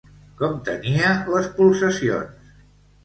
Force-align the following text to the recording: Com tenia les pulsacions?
Com 0.39 0.53
tenia 0.69 1.11
les 1.35 1.51
pulsacions? 1.59 2.51